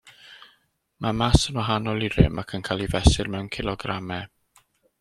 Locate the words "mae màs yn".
1.05-1.59